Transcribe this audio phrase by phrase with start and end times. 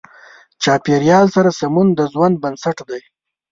[0.63, 3.01] چاپېریال سره سمون د ژوند بنسټ دی.